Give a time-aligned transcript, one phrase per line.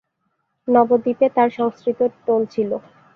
[0.67, 2.77] নবদ্বীপে তার সংস্কৃত টোল ছিলো।